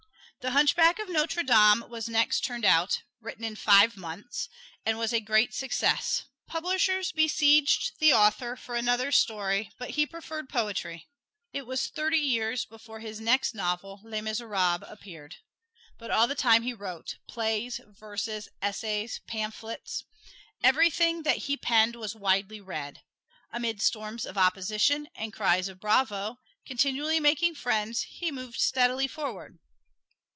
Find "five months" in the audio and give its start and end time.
3.55-4.49